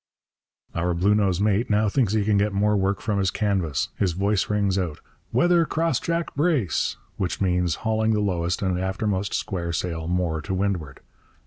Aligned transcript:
Our 0.73 0.95
Bluenose 0.95 1.39
mate 1.39 1.69
now 1.69 1.87
thinks 1.87 2.13
he 2.13 2.23
can 2.25 2.39
get 2.39 2.53
more 2.53 2.75
work 2.75 3.01
from 3.01 3.19
his 3.19 3.29
canvas. 3.29 3.89
His 3.99 4.13
voice 4.13 4.49
rings 4.49 4.75
out: 4.79 4.99
'Weather 5.31 5.63
crossjack 5.67 6.33
brace!' 6.33 6.97
which 7.17 7.39
means 7.39 7.75
hauling 7.85 8.13
the 8.13 8.19
lowest 8.19 8.63
and 8.63 8.79
aftermost 8.79 9.35
square 9.35 9.71
sail 9.71 10.07
more 10.07 10.41
to 10.41 10.55
windward. 10.55 11.01